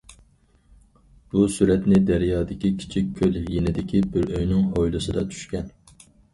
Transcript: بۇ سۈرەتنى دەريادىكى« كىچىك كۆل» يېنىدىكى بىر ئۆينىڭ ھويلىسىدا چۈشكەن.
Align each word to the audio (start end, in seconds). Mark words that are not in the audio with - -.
بۇ 1.33 1.43
سۈرەتنى 1.55 1.99
دەريادىكى« 2.07 2.73
كىچىك 2.81 3.13
كۆل» 3.21 3.39
يېنىدىكى 3.43 4.05
بىر 4.17 4.29
ئۆينىڭ 4.35 4.67
ھويلىسىدا 4.75 5.29
چۈشكەن. 5.33 5.73